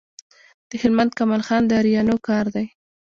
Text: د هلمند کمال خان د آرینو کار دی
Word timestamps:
د 0.69 0.71
هلمند 0.81 1.11
کمال 1.17 1.41
خان 1.47 1.63
د 1.67 1.71
آرینو 1.79 2.15
کار 2.27 2.45
دی 2.55 2.65